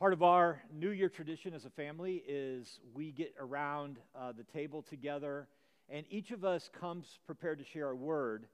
[0.00, 4.44] Part of our New Year tradition as a family is we get around uh, the
[4.44, 5.46] table together,
[5.90, 8.46] and each of us comes prepared to share a word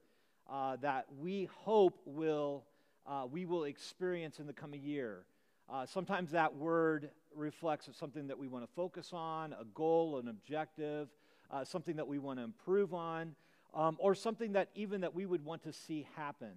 [0.51, 2.65] uh, that we hope will
[3.07, 5.23] uh, we will experience in the coming year.
[5.69, 10.27] Uh, sometimes that word reflects something that we want to focus on, a goal, an
[10.27, 11.07] objective,
[11.49, 13.33] uh, something that we want to improve on,
[13.73, 16.51] um, or something that even that we would want to see happen.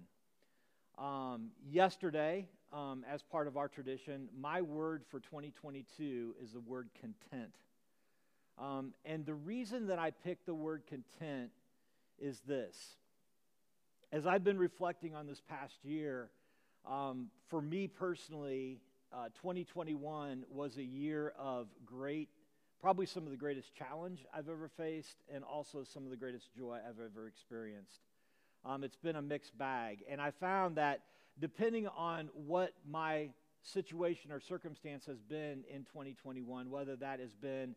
[0.97, 6.89] Um, yesterday, um, as part of our tradition, my word for 2022 is the word
[6.99, 7.53] content.
[8.57, 11.51] Um, and the reason that I picked the word content
[12.19, 12.77] is this.
[14.11, 16.29] As I've been reflecting on this past year,
[16.85, 18.79] um, for me personally,
[19.13, 22.29] uh, 2021 was a year of great,
[22.81, 26.53] probably some of the greatest challenge I've ever faced, and also some of the greatest
[26.55, 28.01] joy I've ever experienced.
[28.63, 30.03] Um, it's been a mixed bag.
[30.09, 31.01] And I found that
[31.39, 33.29] depending on what my
[33.63, 37.75] situation or circumstance has been in 2021, whether that has been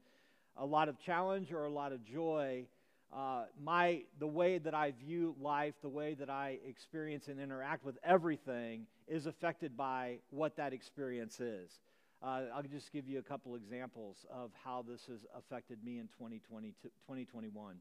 [0.56, 2.66] a lot of challenge or a lot of joy,
[3.14, 7.84] uh, my the way that I view life, the way that I experience and interact
[7.84, 11.80] with everything, is affected by what that experience is.
[12.22, 16.08] Uh, I'll just give you a couple examples of how this has affected me in
[16.08, 17.76] 2020 2021.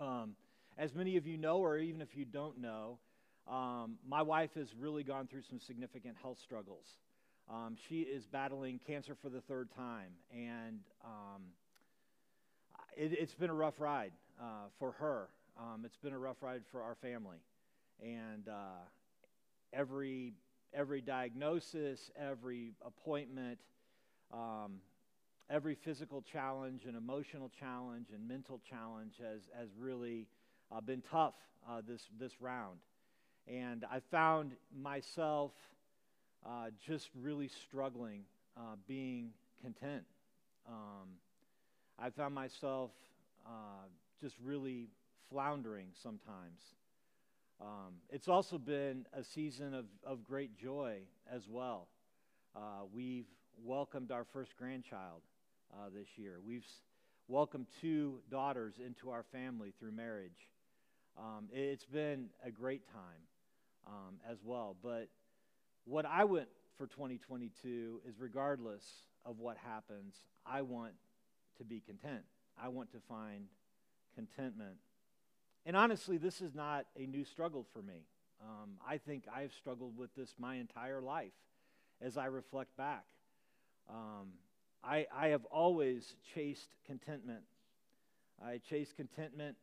[0.00, 0.36] Um,
[0.78, 2.98] as many of you know, or even if you don't know,
[3.50, 6.86] um, my wife has really gone through some significant health struggles.
[7.50, 11.42] Um, she is battling cancer for the third time, and um,
[12.96, 15.28] it, has been a rough ride uh, for her.
[15.58, 17.36] Um, it's been a rough ride for our family,
[18.02, 18.86] and uh,
[19.74, 20.32] every
[20.72, 23.58] every diagnosis, every appointment,
[24.32, 24.80] um,
[25.50, 30.26] every physical challenge, and emotional challenge, and mental challenge has has really
[30.74, 31.34] uh, been tough
[31.68, 32.78] uh, this this round.
[33.46, 35.52] And I found myself
[36.46, 38.22] uh, just really struggling
[38.56, 40.04] uh, being content.
[40.68, 41.18] Um,
[41.98, 42.90] I found myself
[43.46, 43.86] uh,
[44.20, 44.88] just really
[45.30, 46.60] floundering sometimes.
[47.60, 51.88] Um, it's also been a season of, of great joy as well.
[52.56, 53.26] Uh, we've
[53.62, 55.22] welcomed our first grandchild
[55.72, 56.38] uh, this year.
[56.44, 56.66] We've
[57.28, 60.50] welcomed two daughters into our family through marriage.
[61.18, 63.22] Um, it's been a great time
[63.86, 64.76] um, as well.
[64.82, 65.08] But
[65.84, 68.84] what I want for 2022 is regardless
[69.24, 70.14] of what happens,
[70.46, 70.92] I want
[71.58, 72.24] to be content.
[72.60, 73.46] I want to find
[74.14, 74.76] contentment.
[75.66, 78.06] And honestly, this is not a new struggle for me.
[78.42, 81.32] Um, I think I've struggled with this my entire life
[82.02, 83.04] as I reflect back.
[83.88, 84.32] Um,
[84.82, 87.44] I, I have always chased contentment.
[88.44, 89.56] I chased contentment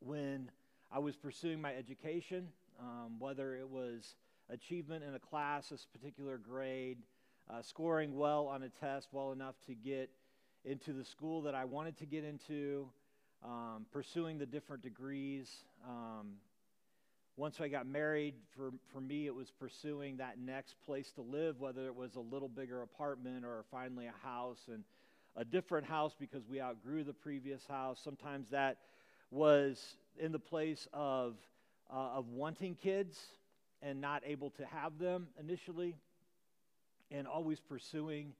[0.00, 0.50] when
[0.90, 2.48] I was pursuing my education
[2.80, 4.14] um, whether it was
[4.48, 6.98] achievement in a class, a particular grade,
[7.48, 10.10] uh, scoring well on a test well enough to get
[10.64, 12.88] into the school that I wanted to get into,
[13.44, 15.50] um, pursuing the different degrees.
[15.88, 16.34] Um,
[17.36, 21.58] once I got married, for, for me, it was pursuing that next place to live,
[21.60, 24.84] whether it was a little bigger apartment or finally a house and
[25.36, 27.98] a different house because we outgrew the previous house.
[28.02, 28.78] Sometimes that
[29.30, 31.36] was in the place of
[31.92, 33.18] uh, of wanting kids
[33.82, 35.96] and not able to have them initially,
[37.10, 38.32] and always pursuing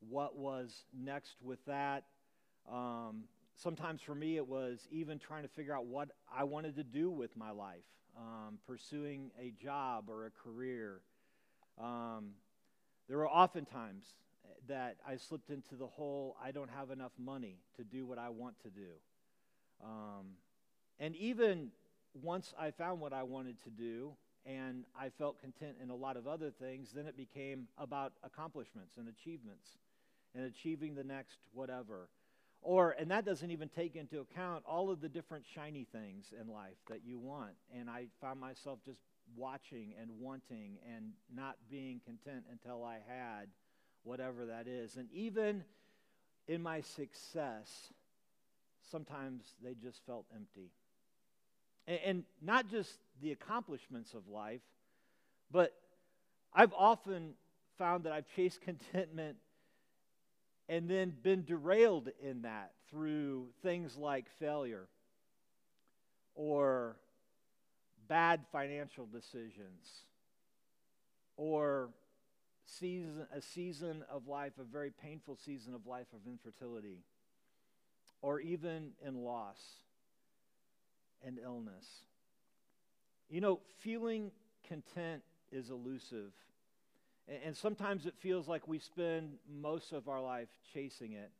[0.00, 2.04] what was next with that.
[2.70, 3.24] Um,
[3.56, 7.10] sometimes for me, it was even trying to figure out what I wanted to do
[7.10, 7.84] with my life,
[8.16, 11.00] um, pursuing a job or a career.
[11.78, 12.30] Um,
[13.08, 14.06] there were often times
[14.68, 18.30] that I slipped into the whole I don't have enough money to do what I
[18.30, 18.92] want to do.
[19.84, 20.26] Um,
[20.98, 21.70] and even
[22.22, 24.12] once I found what I wanted to do
[24.44, 28.96] and I felt content in a lot of other things, then it became about accomplishments
[28.96, 29.66] and achievements
[30.34, 32.08] and achieving the next whatever.
[32.62, 36.48] Or, and that doesn't even take into account all of the different shiny things in
[36.48, 37.52] life that you want.
[37.76, 39.00] And I found myself just
[39.36, 43.48] watching and wanting and not being content until I had
[44.02, 44.96] whatever that is.
[44.96, 45.64] And even
[46.48, 47.92] in my success,
[48.90, 50.70] sometimes they just felt empty.
[51.86, 54.60] And, and not just the accomplishments of life,
[55.50, 55.72] but
[56.52, 57.34] I've often
[57.78, 59.36] found that I've chased contentment
[60.68, 64.88] and then been derailed in that through things like failure
[66.34, 66.96] or
[68.08, 70.04] bad financial decisions
[71.36, 71.90] or
[72.64, 77.04] season, a season of life, a very painful season of life of infertility,
[78.22, 79.60] or even in loss
[81.24, 81.86] and illness.
[83.28, 84.30] You know, feeling
[84.68, 86.32] content is elusive.
[87.44, 91.32] And, sometimes it feels like we spend most of our life chasing it.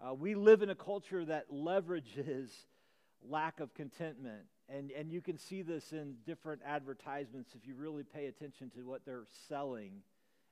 [0.00, 2.50] Uh, we live in a culture that leverages
[3.28, 4.44] lack of contentment.
[4.68, 8.82] And, and you can see this in different advertisements if you really pay attention to
[8.82, 10.02] what they're selling.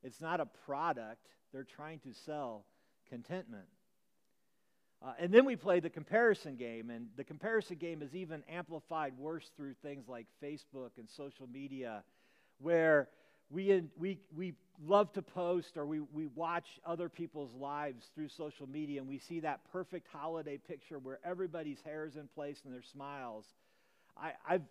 [0.02, 2.66] It's not a product, they're trying to sell
[3.08, 3.66] contentment.
[5.04, 9.12] Uh, and then we play the comparison game, and the comparison game is even amplified
[9.18, 12.02] worse through things like Facebook and social media,
[12.58, 13.08] where
[13.50, 14.54] we, we, we
[14.86, 19.18] love to post or we, we watch other people's lives through social media, and we
[19.18, 23.44] see that perfect holiday picture where everybody's hair is in place and their smiles.
[24.16, 24.62] I, I've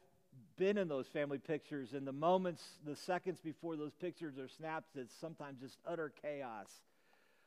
[0.58, 4.96] been in those family pictures, and the moments, the seconds before those pictures are snapped,
[4.96, 6.70] it's sometimes just utter chaos.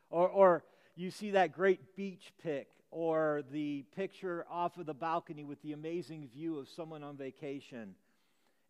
[0.08, 0.64] Or, or
[0.96, 5.72] you see that great beach pic or the picture off of the balcony with the
[5.72, 7.94] amazing view of someone on vacation.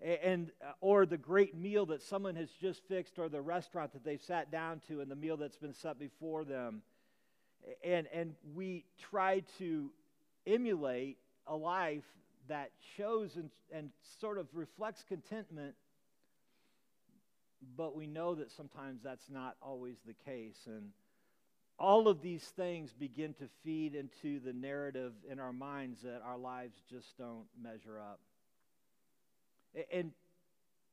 [0.03, 4.05] And uh, or the great meal that someone has just fixed or the restaurant that
[4.05, 6.83] they've sat down to and the meal that's been set before them.
[7.83, 9.91] And and we try to
[10.47, 12.05] emulate a life
[12.49, 13.91] that shows and, and
[14.21, 15.75] sort of reflects contentment
[17.77, 20.57] but we know that sometimes that's not always the case.
[20.67, 20.91] And
[21.79, 26.39] all of these things begin to feed into the narrative in our minds that our
[26.39, 28.21] lives just don't measure up.
[29.93, 30.13] And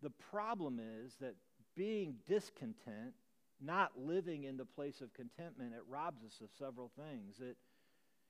[0.01, 1.35] the problem is that
[1.75, 3.13] being discontent,
[3.62, 7.39] not living in the place of contentment, it robs us of several things.
[7.39, 7.56] It,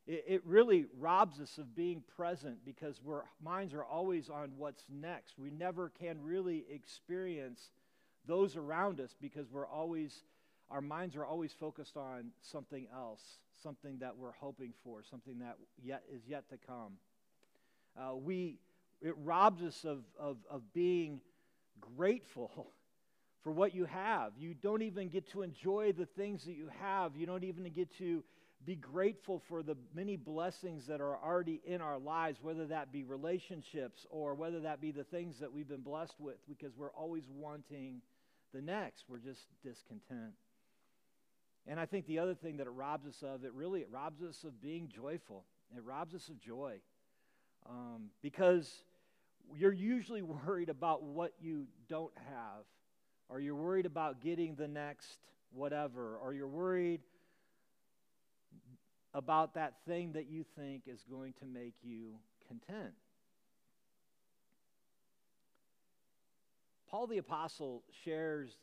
[0.05, 5.39] it, really robs us of being present because our minds are always on what's next.
[5.39, 7.71] We never can really experience
[8.27, 10.23] those around us because we're always
[10.69, 13.21] our minds are always focused on something else,
[13.61, 16.93] something that we're hoping for, something that yet is yet to come.
[17.97, 18.57] Uh, we,
[19.01, 21.21] it robs us of, of, of being
[21.95, 22.71] grateful
[23.43, 24.31] for what you have.
[24.37, 27.15] You don't even get to enjoy the things that you have.
[27.15, 28.23] You don't even get to
[28.65, 33.03] be grateful for the many blessings that are already in our lives, whether that be
[33.03, 37.23] relationships or whether that be the things that we've been blessed with, because we're always
[37.29, 38.01] wanting
[38.53, 39.03] the next.
[39.09, 40.33] We're just discontent.
[41.67, 44.21] And I think the other thing that it robs us of, it really it robs
[44.21, 45.45] us of being joyful.
[45.75, 46.79] It robs us of joy.
[47.69, 48.83] Um, because
[49.55, 52.65] you're usually worried about what you don't have,
[53.29, 55.19] or you're worried about getting the next
[55.51, 57.01] whatever, or you're worried
[59.13, 62.15] about that thing that you think is going to make you
[62.47, 62.93] content.
[66.89, 68.57] Paul the Apostle shares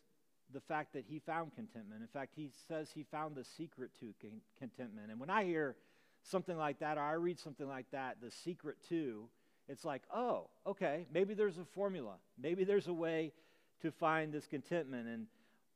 [0.52, 2.02] the fact that he found contentment.
[2.02, 5.10] In fact, he says he found the secret to con- contentment.
[5.10, 5.76] And when I hear
[6.22, 9.28] something like that, or I read something like that, the secret to,
[9.68, 12.14] it's like, oh, okay, maybe there's a formula.
[12.38, 13.32] Maybe there's a way
[13.82, 15.06] to find this contentment.
[15.06, 15.26] And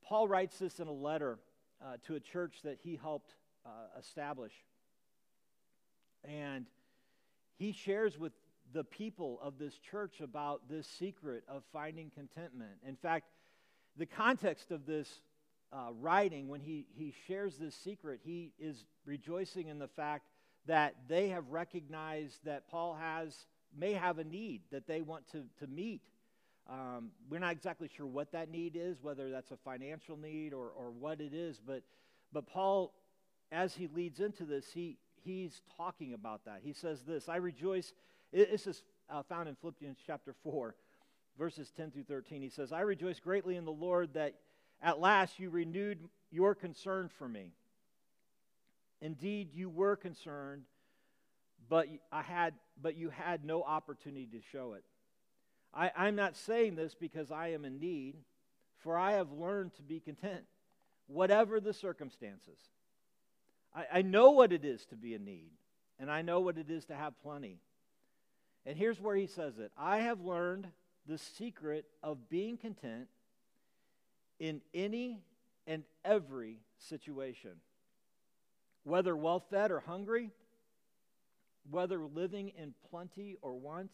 [0.02, 1.38] Paul writes this in a letter
[1.84, 3.34] uh, to a church that he helped
[3.64, 4.52] uh, establish.
[6.24, 6.66] And
[7.56, 8.32] he shares with
[8.72, 12.72] the people of this church about this secret of finding contentment.
[12.86, 13.26] In fact,
[13.96, 15.20] the context of this
[15.72, 20.28] uh, writing, when he, he shares this secret, he is rejoicing in the fact
[20.66, 23.46] that they have recognized that Paul has
[23.76, 26.00] may have a need that they want to, to meet.
[26.70, 30.68] Um, we're not exactly sure what that need is, whether that's a financial need or,
[30.68, 31.82] or what it is, but,
[32.32, 32.94] but Paul,
[33.52, 36.60] as he leads into this, he, he's talking about that.
[36.62, 37.92] He says this I rejoice.
[38.32, 40.74] This is uh, found in Philippians chapter 4
[41.38, 42.42] verses 10 through 13.
[42.42, 44.34] He says, I rejoice greatly in the Lord that
[44.82, 45.98] at last you renewed
[46.30, 47.52] your concern for me.
[49.00, 50.62] Indeed, you were concerned,
[51.68, 54.84] but I had but you had no opportunity to show it.
[55.72, 58.16] I, I'm not saying this because I am in need,
[58.78, 60.44] for I have learned to be content,
[61.06, 62.58] whatever the circumstances.
[63.74, 65.50] I, I know what it is to be in need,
[65.98, 67.58] and I know what it is to have plenty.
[68.66, 70.68] And here's where he says it I have learned
[71.06, 73.08] the secret of being content
[74.38, 75.22] in any
[75.66, 77.52] and every situation.
[78.84, 80.30] Whether well fed or hungry,
[81.70, 83.90] whether living in plenty or want.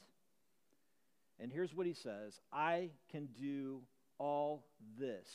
[1.39, 3.83] And here's what he says I can do
[4.19, 4.67] all
[4.99, 5.29] this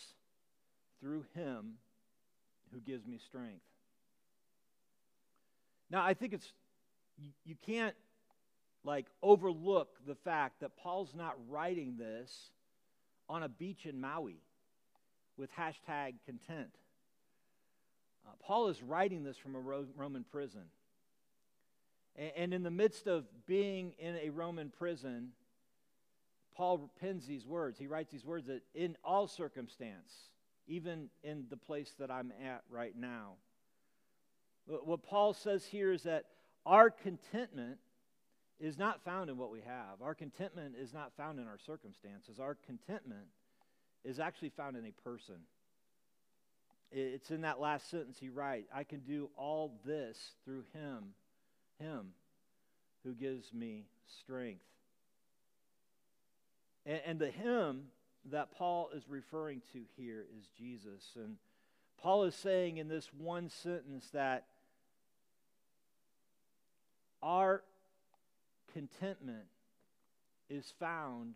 [1.00, 1.74] through him
[2.74, 3.64] who gives me strength.
[5.90, 6.52] Now, I think it's,
[7.18, 7.96] you, you can't
[8.86, 12.52] like overlook the fact that Paul's not writing this
[13.28, 14.42] on a beach in Maui
[15.38, 16.70] with hashtag content.
[18.26, 20.66] Uh, Paul is writing this from a Ro- Roman prison.
[22.16, 25.30] And, and in the midst of being in a Roman prison,
[26.56, 27.78] Paul pens these words.
[27.78, 30.14] He writes these words that in all circumstance,
[30.68, 33.34] even in the place that I'm at right now.
[34.68, 36.26] What Paul says here is that
[36.66, 37.78] our contentment
[38.60, 40.02] is not found in what we have.
[40.02, 42.40] Our contentment is not found in our circumstances.
[42.40, 43.28] Our contentment
[44.04, 45.36] is actually found in a person.
[46.92, 51.14] It's in that last sentence he writes, I can do all this through him,
[51.80, 52.14] him
[53.04, 53.88] who gives me
[54.22, 54.64] strength.
[56.86, 57.86] And, and the him
[58.32, 61.04] that Paul is referring to here is Jesus.
[61.16, 61.36] And
[62.02, 64.46] Paul is saying in this one sentence that
[67.22, 67.64] our
[68.76, 69.46] contentment
[70.50, 71.36] is found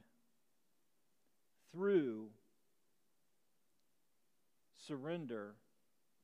[1.72, 2.28] through
[4.88, 5.56] surrender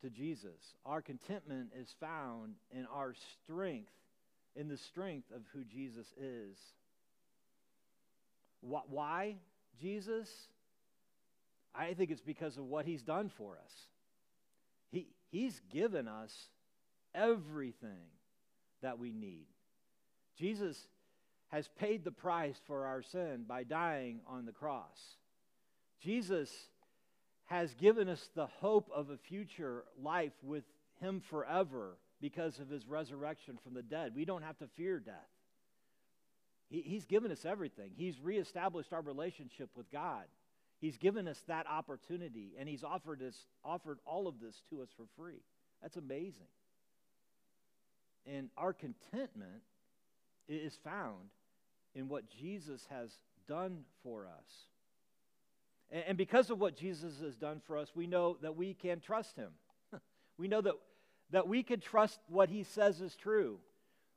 [0.01, 0.59] to Jesus.
[0.85, 3.93] Our contentment is found in our strength,
[4.57, 6.57] in the strength of who Jesus is.
[8.59, 9.37] Why
[9.79, 10.27] Jesus?
[11.73, 13.71] I think it's because of what he's done for us.
[14.91, 16.33] He, he's given us
[17.13, 18.09] everything
[18.81, 19.45] that we need.
[20.37, 20.77] Jesus
[21.55, 24.99] has paid the price for our sin by dying on the cross.
[26.01, 26.51] Jesus
[27.45, 30.65] has given us the hope of a future life with
[30.99, 34.11] him forever because of his resurrection from the dead.
[34.13, 35.15] We don't have to fear death.
[36.69, 37.91] He, he's given us everything.
[37.95, 40.25] He's reestablished our relationship with God.
[40.81, 44.89] He's given us that opportunity, and He's offered us offered all of this to us
[44.97, 45.41] for free.
[45.81, 46.51] That's amazing.
[48.27, 49.63] And our contentment
[50.49, 51.29] is found
[51.95, 53.09] in what Jesus has
[53.47, 54.67] done for us.
[56.07, 59.35] And because of what Jesus has done for us, we know that we can trust
[59.35, 59.51] him.
[60.37, 60.73] we know that,
[61.31, 63.59] that we can trust what he says is true.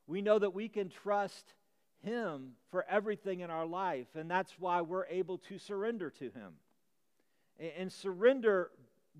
[0.07, 1.53] We know that we can trust
[2.01, 6.53] him for everything in our life, and that's why we're able to surrender to Him.
[7.59, 8.71] And, and surrender,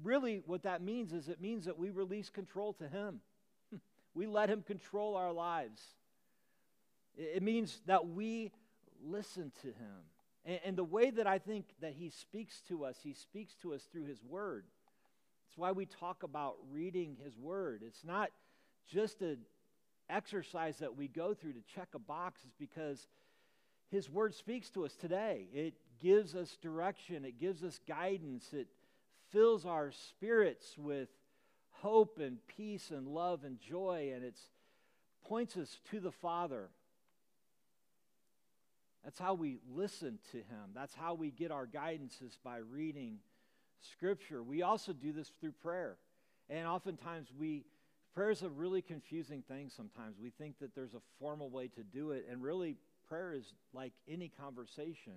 [0.01, 3.19] really, what that means is it means that we release control to Him.
[4.13, 5.81] we let Him control our lives.
[7.19, 8.51] It, means that we
[9.03, 10.03] listen to Him.
[10.45, 13.73] And, and the way that I think that He speaks to us, He speaks to
[13.73, 14.65] us through His Word.
[15.49, 17.83] It's why we talk about reading His Word.
[17.85, 18.29] It's not
[18.87, 19.37] just a
[20.09, 23.07] exercise that we go through to check a box it's because
[23.91, 25.47] His Word speaks to us today.
[25.53, 28.67] It gives us direction, it gives us guidance, it
[29.31, 31.09] fills our spirits with
[31.71, 34.39] hope and peace and love and joy, and it
[35.25, 36.69] points us to the Father.
[39.03, 40.71] That's how we listen to Him.
[40.75, 43.19] That's how we get our guidances by reading
[43.79, 44.43] Scripture.
[44.43, 45.97] We also do this through prayer.
[46.49, 47.65] And oftentimes we
[48.13, 50.17] Prayer is a really confusing thing sometimes.
[50.21, 52.75] We think that there's a formal way to do it, and really,
[53.07, 55.13] prayer is like any conversation.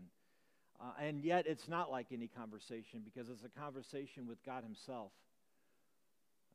[0.80, 5.10] Uh, and yet, it's not like any conversation because it's a conversation with God Himself.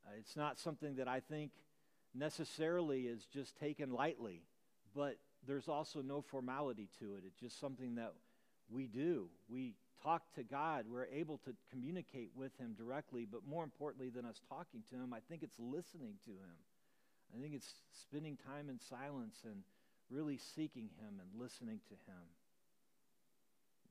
[0.05, 1.51] Uh, it's not something that I think
[2.13, 4.43] necessarily is just taken lightly,
[4.95, 7.23] but there's also no formality to it.
[7.25, 8.13] It's just something that
[8.69, 9.29] we do.
[9.49, 14.25] We talk to God, we're able to communicate with Him directly, but more importantly than
[14.25, 16.57] us talking to Him, I think it's listening to Him.
[17.35, 19.63] I think it's spending time in silence and
[20.09, 22.23] really seeking Him and listening to Him.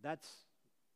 [0.03, 0.29] That's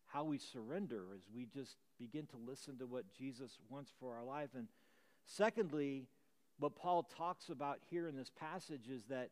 [0.06, 4.24] how we surrender, as we just begin to listen to what Jesus wants for our
[4.24, 4.50] life.
[4.56, 4.68] And
[5.26, 6.04] secondly,
[6.58, 9.30] what Paul talks about here in this passage is that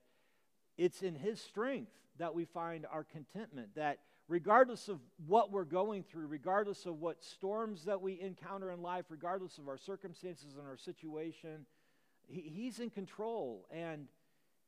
[0.78, 6.04] it's in His strength that we find our contentment, that regardless of what we're going
[6.04, 10.66] through, regardless of what storms that we encounter in life, regardless of our circumstances and
[10.66, 11.66] our situation,
[12.26, 14.06] he, He's in control and,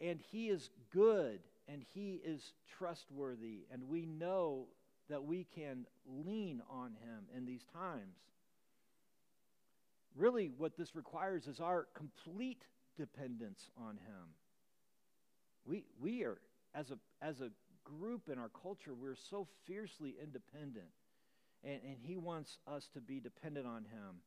[0.01, 3.67] and He is good and He is trustworthy.
[3.73, 4.67] And we know
[5.09, 8.17] that we can lean on Him in these times.
[10.17, 12.65] Really, what this requires is our complete
[12.97, 14.35] dependence on Him.
[15.65, 16.39] We, we are,
[16.75, 17.51] as a, as a
[17.85, 20.89] group in our culture, we're so fiercely independent.
[21.65, 24.23] And, and he wants us to be dependent on him.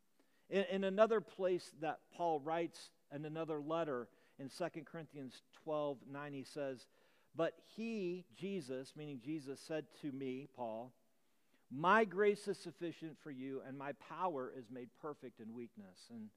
[0.50, 4.08] In, in another place that Paul writes in another letter
[4.40, 6.88] in 2 Corinthians 12 9, he says,
[7.36, 10.92] But he, Jesus, meaning Jesus, said to me, Paul,
[11.72, 16.10] My grace is sufficient for you, and my power is made perfect in weakness.
[16.10, 16.30] And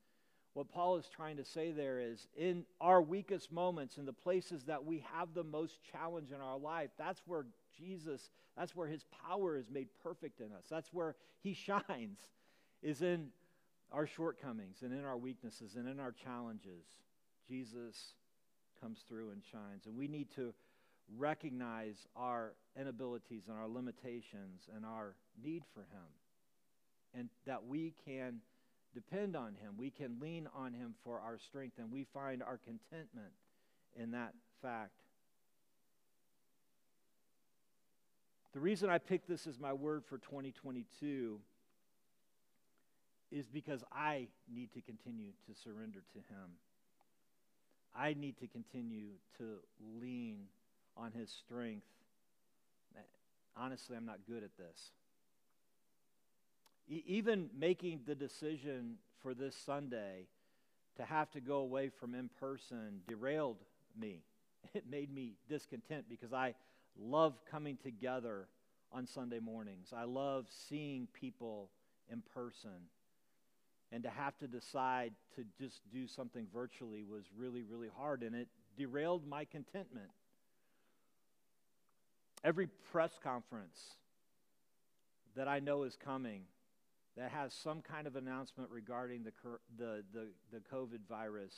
[0.56, 4.64] what Paul is trying to say there is in our weakest moments, in the places
[4.64, 7.44] that we have the most challenge in our life, that's where
[7.76, 10.64] Jesus, that's where his power is made perfect in us.
[10.70, 12.20] That's where he shines,
[12.82, 13.28] is in
[13.92, 16.86] our shortcomings and in our weaknesses and in our challenges.
[17.46, 18.14] Jesus
[18.80, 19.84] comes through and shines.
[19.84, 20.54] And we need to
[21.18, 26.08] recognize our inabilities and our limitations and our need for him.
[27.12, 28.40] and that we can
[28.96, 29.74] depend on Him.
[29.76, 33.32] We can lean on Him for our strength, and we find our contentment
[33.94, 35.02] in that fact.
[38.54, 41.38] The reason I picked this as my word for 2022
[43.30, 46.56] is because I need to continue to surrender to Him.
[47.94, 49.58] I need to continue to
[50.00, 50.44] lean
[50.96, 51.86] on His strength.
[53.58, 54.90] Honestly, I'm not good at this.
[56.88, 60.28] Even making the decision for this Sunday
[60.96, 63.58] to have to go away from in person derailed
[63.98, 64.22] me.
[64.74, 66.54] It made me discontent because I
[66.98, 68.48] love coming together
[68.92, 69.92] on Sunday mornings.
[69.96, 71.70] I love seeing people
[72.10, 72.90] in person.
[73.92, 78.34] And to have to decide to just do something virtually was really, really hard, and
[78.34, 80.10] it derailed my contentment.
[82.42, 83.78] Every press conference
[85.36, 86.42] that I know is coming
[87.16, 89.32] that has some kind of announcement regarding the,
[89.78, 91.54] the, the, the COVID virus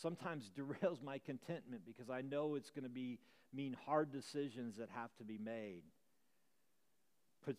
[0.00, 3.18] sometimes derails my contentment because I know it's going to be
[3.52, 5.82] mean hard decisions that have to be made.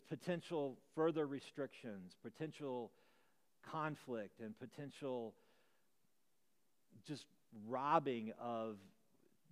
[0.10, 2.92] Potential further restrictions, potential
[3.72, 5.36] conflict, and potential
[7.08, 7.26] just
[7.68, 8.78] robbing of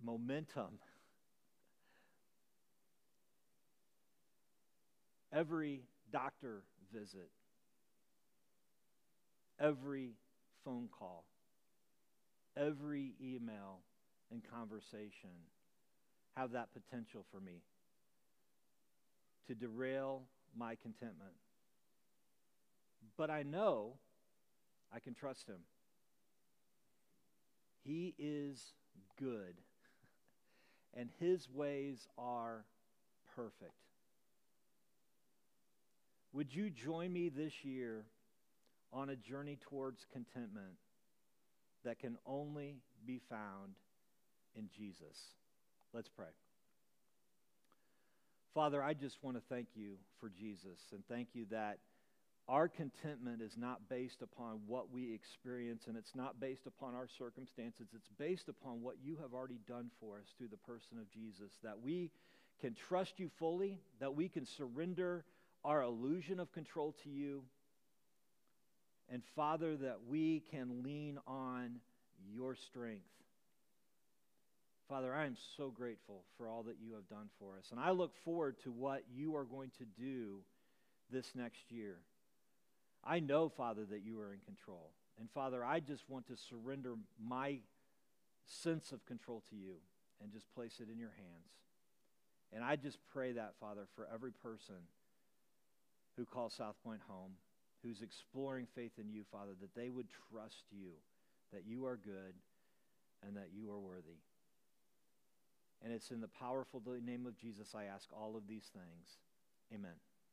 [0.02, 0.80] momentum.
[5.32, 5.82] Every
[6.12, 7.30] doctor visit,
[9.60, 10.12] every
[10.64, 11.24] phone call,
[12.56, 13.80] every email
[14.30, 15.30] and conversation
[16.36, 17.62] have that potential for me
[19.46, 20.22] to derail
[20.56, 21.32] my contentment.
[23.16, 23.94] But I know
[24.92, 25.60] I can trust him.
[27.84, 28.72] He is
[29.18, 29.54] good,
[30.94, 32.64] and his ways are
[33.36, 33.72] perfect.
[36.32, 38.06] Would you join me this year
[38.94, 40.78] on a journey towards contentment
[41.84, 43.74] that can only be found
[44.54, 45.18] in Jesus?
[45.92, 46.32] Let's pray.
[48.54, 51.78] Father, I just want to thank you for Jesus and thank you that
[52.46, 57.08] our contentment is not based upon what we experience and it's not based upon our
[57.18, 57.88] circumstances.
[57.94, 61.50] It's based upon what you have already done for us through the person of Jesus.
[61.62, 62.10] That we
[62.60, 65.24] can trust you fully, that we can surrender
[65.64, 67.42] our illusion of control to you.
[69.10, 71.80] And Father, that we can lean on
[72.32, 73.04] your strength.
[74.88, 77.68] Father, I am so grateful for all that you have done for us.
[77.70, 80.40] And I look forward to what you are going to do
[81.10, 81.96] this next year.
[83.02, 84.90] I know, Father, that you are in control.
[85.18, 87.58] And Father, I just want to surrender my
[88.46, 89.76] sense of control to you
[90.22, 91.52] and just place it in your hands.
[92.52, 94.76] And I just pray that, Father, for every person
[96.16, 97.32] who calls South Point home,
[97.84, 100.92] who's exploring faith in you, Father, that they would trust you,
[101.52, 102.34] that you are good,
[103.26, 104.18] and that you are worthy.
[105.82, 109.18] And it's in the powerful name of Jesus I ask all of these things.
[109.72, 109.96] Amen.